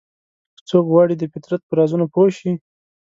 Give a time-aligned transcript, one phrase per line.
[0.57, 2.51] که څوک غواړي د فطرت په رازونو پوه شي.